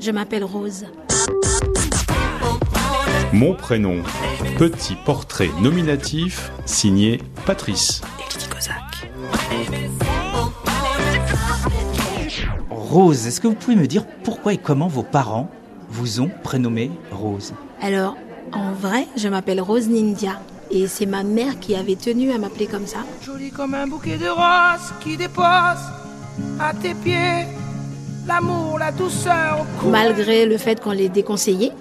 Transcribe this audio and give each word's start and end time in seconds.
Je 0.00 0.10
m'appelle 0.10 0.44
Rose. 0.44 0.86
Mon 3.34 3.54
prénom, 3.54 4.02
petit 4.58 4.96
portrait 5.04 5.50
nominatif 5.60 6.50
signé 6.64 7.20
Patrice. 7.44 8.00
Rose, 12.70 13.26
est-ce 13.26 13.40
que 13.40 13.46
vous 13.46 13.54
pouvez 13.54 13.76
me 13.76 13.86
dire 13.86 14.06
pourquoi 14.24 14.54
et 14.54 14.58
comment 14.58 14.88
vos 14.88 15.02
parents 15.02 15.50
vous 15.90 16.20
ont 16.20 16.30
prénommé 16.42 16.90
Rose? 17.12 17.52
Alors, 17.82 18.16
en 18.52 18.72
vrai, 18.72 19.06
je 19.16 19.28
m'appelle 19.28 19.60
Rose 19.60 19.88
Nindia. 19.88 20.40
Et 20.70 20.86
c'est 20.86 21.06
ma 21.06 21.24
mère 21.24 21.58
qui 21.60 21.74
avait 21.74 21.96
tenu 21.96 22.32
à 22.32 22.38
m'appeler 22.38 22.66
comme 22.66 22.86
ça. 22.86 22.98
Joli 23.22 23.50
comme 23.50 23.74
un 23.74 23.86
bouquet 23.86 24.16
de 24.16 24.28
roses 24.28 24.94
qui 25.00 25.16
dépose 25.16 25.44
à 26.58 26.72
tes 26.80 26.94
pieds 26.94 27.44
l'amour, 28.26 28.78
la 28.78 28.92
douceur. 28.92 29.66
Malgré 29.86 30.46
le 30.46 30.56
fait 30.56 30.80
qu'on 30.80 30.92
l'ait 30.92 31.08
déconseillé, 31.08 31.72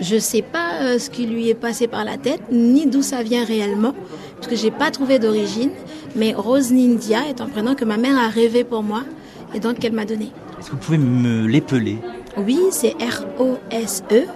je 0.00 0.16
ne 0.16 0.20
sais 0.20 0.42
pas 0.42 0.82
euh, 0.82 0.98
ce 0.98 1.10
qui 1.10 1.26
lui 1.26 1.48
est 1.48 1.54
passé 1.54 1.86
par 1.86 2.04
la 2.04 2.16
tête, 2.16 2.40
ni 2.50 2.86
d'où 2.86 3.02
ça 3.02 3.22
vient 3.22 3.44
réellement, 3.44 3.94
parce 4.36 4.48
que 4.48 4.56
j'ai 4.56 4.70
pas 4.70 4.90
trouvé 4.90 5.18
d'origine. 5.18 5.70
Mais 6.16 6.34
Rose 6.34 6.72
Nindia 6.72 7.28
est 7.28 7.40
un 7.40 7.46
prénom 7.46 7.74
que 7.74 7.84
ma 7.84 7.96
mère 7.96 8.18
a 8.18 8.28
rêvé 8.28 8.64
pour 8.64 8.82
moi 8.82 9.02
et 9.54 9.60
donc 9.60 9.78
qu'elle 9.78 9.92
m'a 9.92 10.04
donné. 10.04 10.30
Est-ce 10.58 10.66
que 10.68 10.72
vous 10.72 10.78
pouvez 10.78 10.98
me 10.98 11.46
l'épeler? 11.46 11.98
Oui, 12.36 12.58
c'est 12.70 12.94
R-O-S-E-N-Y-N-D-I-A. 13.00 14.32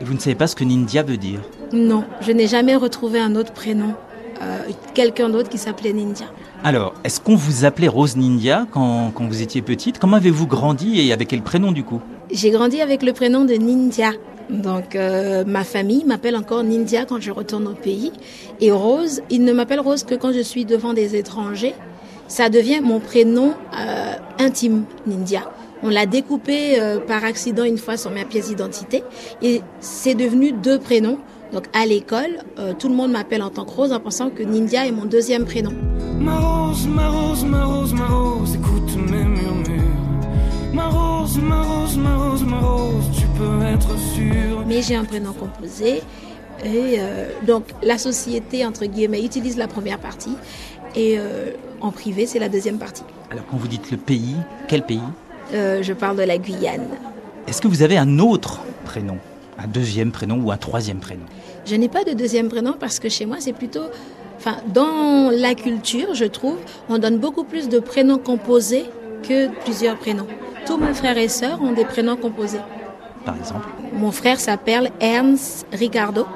Et 0.00 0.04
vous 0.04 0.14
ne 0.14 0.18
savez 0.18 0.34
pas 0.34 0.46
ce 0.46 0.56
que 0.56 0.64
Nindia 0.64 1.02
veut 1.02 1.16
dire? 1.16 1.40
Non, 1.72 2.04
je 2.20 2.32
n'ai 2.32 2.46
jamais 2.46 2.76
retrouvé 2.76 3.20
un 3.20 3.36
autre 3.36 3.52
prénom, 3.52 3.94
euh, 4.42 4.58
quelqu'un 4.94 5.28
d'autre 5.30 5.48
qui 5.48 5.58
s'appelait 5.58 5.92
Nindia. 5.92 6.26
Alors, 6.64 6.94
est-ce 7.02 7.20
qu'on 7.20 7.34
vous 7.34 7.64
appelait 7.64 7.88
Rose 7.88 8.16
Nindia 8.16 8.68
quand, 8.70 9.12
vous 9.18 9.42
étiez 9.42 9.62
petite? 9.62 9.98
Comment 9.98 10.18
avez-vous 10.18 10.46
grandi 10.46 11.00
et 11.00 11.12
avec 11.12 11.26
quel 11.26 11.42
prénom 11.42 11.72
du 11.72 11.82
coup? 11.82 12.00
J'ai 12.30 12.50
grandi 12.50 12.80
avec 12.80 13.02
le 13.02 13.12
prénom 13.12 13.44
de 13.44 13.54
Nindia. 13.54 14.12
Donc 14.48 14.94
euh, 14.94 15.42
ma 15.44 15.64
famille 15.64 16.04
m'appelle 16.04 16.36
encore 16.36 16.62
Nindia 16.62 17.04
quand 17.04 17.20
je 17.20 17.32
retourne 17.32 17.66
au 17.66 17.74
pays. 17.74 18.12
Et 18.60 18.70
Rose, 18.70 19.22
il 19.28 19.44
ne 19.44 19.52
m'appelle 19.52 19.80
Rose 19.80 20.04
que 20.04 20.14
quand 20.14 20.32
je 20.32 20.38
suis 20.38 20.64
devant 20.64 20.92
des 20.92 21.16
étrangers. 21.16 21.74
Ça 22.28 22.48
devient 22.48 22.80
mon 22.80 23.00
prénom 23.00 23.54
euh, 23.76 24.14
intime, 24.38 24.84
Nindia. 25.04 25.50
On 25.82 25.88
l'a 25.88 26.06
découpé 26.06 26.80
euh, 26.80 27.00
par 27.00 27.24
accident 27.24 27.64
une 27.64 27.78
fois 27.78 27.96
sur 27.96 28.12
ma 28.12 28.24
pièce 28.24 28.48
d'identité 28.48 29.02
et 29.42 29.62
c'est 29.80 30.14
devenu 30.14 30.52
deux 30.52 30.78
prénoms. 30.78 31.18
Donc 31.52 31.64
à 31.74 31.84
l'école, 31.86 32.38
tout 32.78 32.88
le 32.88 32.94
monde 32.94 33.10
m'appelle 33.10 33.42
en 33.42 33.50
tant 33.50 33.66
que 33.66 33.72
Rose 33.72 33.92
en 33.92 34.00
pensant 34.00 34.30
que 34.30 34.42
Nindia 34.42 34.86
est 34.86 34.92
mon 34.92 35.04
deuxième 35.04 35.44
prénom. 35.44 35.72
Ma 36.22 36.38
rose, 36.38 36.86
ma 36.86 37.08
rose, 37.08 37.44
ma 37.44 37.64
rose, 37.64 37.92
ma 37.92 38.06
rose, 38.06 38.54
écoute 38.54 38.94
mes 39.10 39.24
murmures. 39.24 39.82
Ma 40.72 40.88
rose, 40.88 41.36
ma 41.38 41.62
rose, 41.62 41.96
ma 41.96 42.16
rose, 42.16 42.44
ma 42.44 42.60
rose, 42.60 43.10
tu 43.12 43.26
peux 43.36 43.62
être 43.64 43.98
sûre. 43.98 44.64
Mais 44.66 44.82
j'ai 44.82 44.94
un 44.94 45.04
prénom 45.04 45.32
composé 45.32 46.00
et 46.64 46.96
euh, 46.98 47.28
donc 47.44 47.64
la 47.82 47.98
société 47.98 48.64
entre 48.64 48.86
guillemets 48.86 49.24
utilise 49.24 49.56
la 49.56 49.66
première 49.66 49.98
partie 49.98 50.36
et 50.94 51.18
euh, 51.18 51.50
en 51.80 51.90
privé 51.90 52.26
c'est 52.26 52.38
la 52.38 52.48
deuxième 52.48 52.78
partie. 52.78 53.02
Alors 53.32 53.44
quand 53.50 53.56
vous 53.56 53.66
dites 53.66 53.90
le 53.90 53.96
pays, 53.96 54.36
quel 54.68 54.82
pays? 54.82 55.00
Euh, 55.54 55.82
je 55.82 55.92
parle 55.92 56.16
de 56.16 56.22
la 56.22 56.38
Guyane. 56.38 56.86
Est-ce 57.48 57.60
que 57.60 57.66
vous 57.66 57.82
avez 57.82 57.98
un 57.98 58.20
autre 58.20 58.60
prénom? 58.84 59.18
Un 59.58 59.66
deuxième 59.66 60.12
prénom 60.12 60.40
ou 60.40 60.52
un 60.52 60.56
troisième 60.56 61.00
prénom? 61.00 61.26
Je 61.66 61.74
n'ai 61.74 61.88
pas 61.88 62.04
de 62.04 62.12
deuxième 62.12 62.48
prénom 62.48 62.74
parce 62.78 63.00
que 63.00 63.08
chez 63.08 63.26
moi, 63.26 63.38
c'est 63.40 63.52
plutôt. 63.52 63.84
Enfin, 64.44 64.56
dans 64.74 65.30
la 65.30 65.54
culture, 65.54 66.14
je 66.14 66.24
trouve, 66.24 66.56
on 66.88 66.98
donne 66.98 67.18
beaucoup 67.18 67.44
plus 67.44 67.68
de 67.68 67.78
prénoms 67.78 68.18
composés 68.18 68.86
que 69.22 69.48
plusieurs 69.62 69.96
prénoms. 69.96 70.26
Tous 70.66 70.78
mes 70.78 70.92
frères 70.94 71.16
et 71.16 71.28
sœurs 71.28 71.62
ont 71.62 71.70
des 71.70 71.84
prénoms 71.84 72.16
composés. 72.16 72.58
Par 73.24 73.36
exemple 73.36 73.68
Mon 73.92 74.10
frère 74.10 74.40
s'appelle 74.40 74.90
Ernst 74.98 75.64
Ricardo 75.72 76.26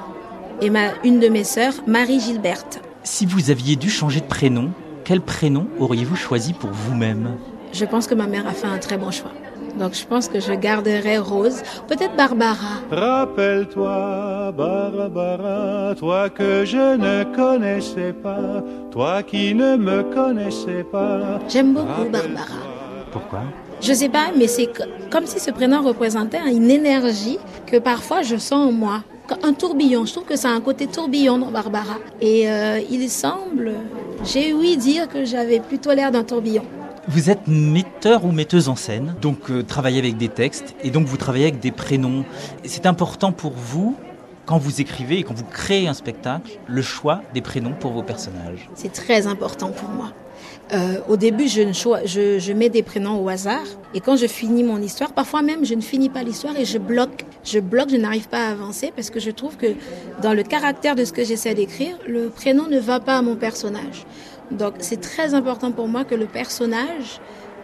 et 0.61 0.69
ma, 0.69 0.91
une 1.03 1.19
de 1.19 1.27
mes 1.27 1.43
sœurs, 1.43 1.73
Marie 1.85 2.21
Gilberte. 2.21 2.79
Si 3.03 3.25
vous 3.25 3.51
aviez 3.51 3.75
dû 3.75 3.89
changer 3.89 4.21
de 4.21 4.25
prénom, 4.25 4.71
quel 5.03 5.19
prénom 5.19 5.67
auriez-vous 5.77 6.15
choisi 6.15 6.53
pour 6.53 6.69
vous-même? 6.69 7.35
Je 7.73 7.85
pense 7.85 8.07
que 8.07 8.15
ma 8.15 8.27
mère 8.27 8.47
a 8.47 8.51
fait 8.51 8.67
un 8.67 8.77
très 8.77 8.97
bon 8.97 9.11
choix. 9.11 9.31
Donc 9.79 9.93
je 9.93 10.05
pense 10.05 10.27
que 10.27 10.39
je 10.39 10.53
garderai 10.53 11.19
Rose, 11.19 11.61
peut-être 11.87 12.15
Barbara. 12.15 12.81
Rappelle-toi, 12.91 14.51
Barbara, 14.57 15.93
toi 15.95 16.29
que 16.29 16.65
je 16.65 16.95
ne 16.97 17.23
connaissais 17.35 18.13
pas, 18.13 18.63
toi 18.91 19.21
qui 19.21 19.53
ne 19.53 19.75
me 19.75 20.01
connaissais 20.03 20.83
pas. 20.91 21.39
J'aime 21.47 21.73
beaucoup 21.73 22.09
Barbara. 22.11 22.57
Pourquoi? 23.11 23.41
Je 23.79 23.93
sais 23.93 24.09
pas, 24.09 24.31
mais 24.35 24.47
c'est 24.47 24.65
co- 24.67 24.83
comme 25.11 25.27
si 25.27 25.39
ce 25.39 25.51
prénom 25.51 25.83
représentait 25.83 26.39
une 26.51 26.71
énergie 26.71 27.37
que 27.67 27.77
parfois 27.77 28.23
je 28.23 28.37
sens 28.37 28.69
en 28.69 28.71
moi. 28.71 29.03
Un 29.43 29.53
tourbillon, 29.53 30.05
je 30.05 30.13
trouve 30.13 30.25
que 30.25 30.37
ça 30.37 30.49
a 30.49 30.53
un 30.53 30.61
côté 30.61 30.87
tourbillon 30.87 31.37
dans 31.37 31.51
Barbara. 31.51 31.97
Et 32.21 32.49
euh, 32.49 32.79
il 32.89 33.07
semble, 33.09 33.73
j'ai 34.23 34.53
ouï 34.53 34.77
dire 34.77 35.07
que 35.07 35.25
j'avais 35.25 35.59
plutôt 35.59 35.91
l'air 35.91 36.11
d'un 36.11 36.23
tourbillon. 36.23 36.63
Vous 37.09 37.29
êtes 37.29 37.47
metteur 37.47 38.25
ou 38.25 38.33
metteuse 38.33 38.67
en 38.67 38.75
scène, 38.75 39.15
donc 39.21 39.49
euh, 39.49 39.63
travaillez 39.63 39.99
avec 39.99 40.17
des 40.17 40.27
textes, 40.27 40.75
et 40.83 40.89
donc 40.89 41.07
vous 41.07 41.15
travaillez 41.15 41.45
avec 41.45 41.61
des 41.61 41.71
prénoms. 41.71 42.25
C'est 42.65 42.85
important 42.85 43.31
pour 43.31 43.53
vous, 43.53 43.95
quand 44.47 44.57
vous 44.57 44.81
écrivez 44.81 45.19
et 45.19 45.23
quand 45.23 45.35
vous 45.35 45.43
créez 45.43 45.87
un 45.87 45.93
spectacle, 45.93 46.57
le 46.67 46.81
choix 46.81 47.21
des 47.33 47.41
prénoms 47.41 47.73
pour 47.79 47.91
vos 47.91 48.01
personnages. 48.01 48.69
C'est 48.73 48.93
très 48.93 49.27
important 49.27 49.71
pour 49.71 49.89
moi. 49.89 50.13
Euh, 50.73 50.99
au 51.09 51.17
début, 51.17 51.47
je, 51.47 51.61
je, 52.05 52.39
je 52.39 52.53
mets 52.53 52.69
des 52.69 52.81
prénoms 52.81 53.21
au 53.21 53.27
hasard. 53.27 53.65
Et 53.93 53.99
quand 53.99 54.15
je 54.15 54.25
finis 54.25 54.63
mon 54.63 54.81
histoire, 54.81 55.11
parfois 55.11 55.41
même, 55.41 55.65
je 55.65 55.73
ne 55.75 55.81
finis 55.81 56.09
pas 56.09 56.23
l'histoire 56.23 56.57
et 56.57 56.63
je 56.63 56.77
bloque. 56.77 57.25
Je 57.43 57.59
bloque, 57.59 57.89
je 57.89 57.97
n'arrive 57.97 58.29
pas 58.29 58.47
à 58.47 58.51
avancer 58.51 58.91
parce 58.95 59.09
que 59.09 59.19
je 59.19 59.31
trouve 59.31 59.57
que 59.57 59.67
dans 60.21 60.33
le 60.33 60.43
caractère 60.43 60.95
de 60.95 61.03
ce 61.03 61.11
que 61.11 61.25
j'essaie 61.25 61.53
d'écrire, 61.53 61.97
le 62.07 62.29
prénom 62.29 62.67
ne 62.67 62.79
va 62.79 63.01
pas 63.01 63.17
à 63.17 63.21
mon 63.21 63.35
personnage. 63.35 64.05
Donc, 64.51 64.75
c'est 64.79 65.01
très 65.01 65.33
important 65.33 65.71
pour 65.73 65.89
moi 65.89 66.05
que 66.05 66.15
le 66.15 66.25
personnage 66.25 67.19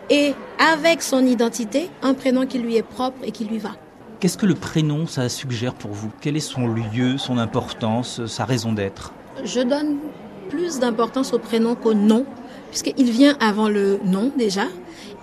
ait, 0.10 0.34
avec 0.60 1.02
son 1.02 1.26
identité, 1.26 1.90
un 2.02 2.14
prénom 2.14 2.46
qui 2.46 2.60
lui 2.60 2.76
est 2.76 2.84
propre 2.84 3.20
et 3.24 3.32
qui 3.32 3.46
lui 3.46 3.58
va. 3.58 3.72
Qu'est-ce 4.24 4.38
que 4.38 4.46
le 4.46 4.56
prénom, 4.56 5.06
ça 5.06 5.28
suggère 5.28 5.74
pour 5.74 5.92
vous? 5.92 6.10
Quel 6.22 6.38
est 6.38 6.40
son 6.40 6.66
lieu, 6.66 7.18
son 7.18 7.38
importance, 7.38 8.26
sa 8.26 8.46
raison 8.46 8.72
d'être? 8.72 9.12
Je 9.44 9.60
donne 9.60 9.98
plus 10.50 10.80
d'importance 10.80 11.34
au 11.34 11.40
prénom 11.40 11.76
qu'au 11.76 11.94
nom, 11.94 12.26
puisqu'il 12.70 13.12
vient 13.12 13.36
avant 13.42 13.68
le 13.68 14.00
nom 14.06 14.32
déjà. 14.38 14.68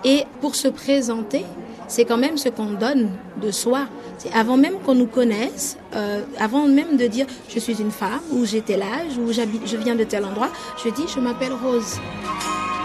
Et 0.03 0.25
pour 0.39 0.53
se 0.53 0.67
présenter, 0.67 1.43
c'est 1.87 2.05
quand 2.05 2.19
même 2.19 2.37
ce 2.37 2.49
qu'on 2.49 2.73
donne 2.73 3.09
de 3.41 3.49
soi. 3.49 3.87
C'est 4.19 4.31
avant 4.33 4.55
même 4.55 4.75
qu'on 4.85 4.93
nous 4.93 5.07
connaisse, 5.07 5.77
euh, 5.95 6.21
avant 6.37 6.67
même 6.67 6.95
de 6.95 7.07
dire 7.07 7.25
je 7.49 7.57
suis 7.57 7.81
une 7.81 7.89
femme, 7.89 8.21
ou 8.29 8.45
j'ai 8.45 8.61
tel 8.61 8.83
âge, 8.83 9.17
ou 9.17 9.33
j'habite, 9.33 9.63
je 9.65 9.77
viens 9.77 9.95
de 9.95 10.03
tel 10.03 10.25
endroit, 10.25 10.51
je 10.77 10.91
dis 10.91 11.05
je 11.07 11.19
m'appelle 11.19 11.53
Rose. 11.53 11.95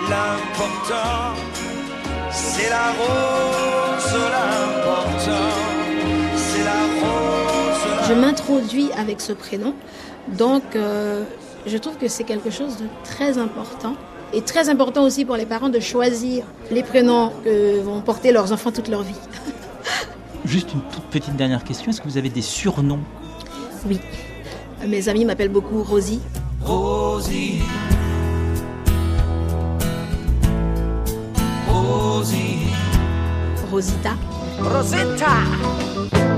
L'important, 0.08 1.34
c'est 2.30 2.70
la 2.70 2.92
rose, 2.92 4.65
Je 8.08 8.12
m'introduis 8.14 8.90
avec 8.96 9.20
ce 9.20 9.32
prénom, 9.32 9.74
donc 10.38 10.62
euh, 10.76 11.24
je 11.66 11.76
trouve 11.76 11.96
que 11.96 12.06
c'est 12.06 12.24
quelque 12.24 12.50
chose 12.50 12.76
de 12.76 12.84
très 13.04 13.38
important. 13.38 13.94
Et 14.32 14.42
très 14.42 14.68
important 14.68 15.04
aussi 15.04 15.24
pour 15.24 15.36
les 15.36 15.46
parents 15.46 15.68
de 15.68 15.80
choisir 15.80 16.44
les 16.70 16.82
prénoms 16.82 17.32
que 17.44 17.80
vont 17.80 18.00
porter 18.00 18.32
leurs 18.32 18.52
enfants 18.52 18.70
toute 18.70 18.88
leur 18.88 19.02
vie. 19.02 19.14
Juste 20.44 20.72
une 20.72 20.80
toute 20.92 21.04
petite 21.04 21.36
dernière 21.36 21.64
question, 21.64 21.90
est-ce 21.90 22.00
que 22.00 22.08
vous 22.08 22.18
avez 22.18 22.28
des 22.28 22.42
surnoms? 22.42 23.00
Oui. 23.88 23.98
Mes 24.86 25.08
amis 25.08 25.24
m'appellent 25.24 25.48
beaucoup 25.48 25.82
Rosie. 25.82 26.20
Rosie, 26.62 27.62
Rosie, 31.68 32.58
Rosita. 33.70 34.16
Rosetta. 34.60 36.35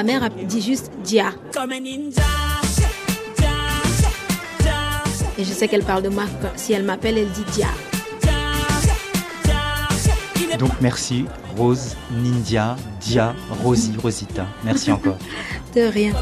Ma 0.00 0.04
mère 0.04 0.30
dit 0.30 0.62
juste 0.62 0.90
Dia. 1.04 1.30
Et 5.36 5.44
je 5.44 5.52
sais 5.52 5.68
qu'elle 5.68 5.84
parle 5.84 6.02
de 6.02 6.08
moi. 6.08 6.24
Si 6.56 6.72
elle 6.72 6.84
m'appelle, 6.84 7.18
elle 7.18 7.30
dit 7.30 7.44
Dia. 7.52 7.66
Donc 10.58 10.72
merci 10.80 11.26
Rose, 11.56 11.96
Nindia, 12.10 12.76
Dia, 13.00 13.34
Rosie, 13.62 13.94
Rosita. 14.02 14.46
Merci 14.64 14.90
encore. 14.90 15.18
De 15.74 15.82
rien. 15.82 16.12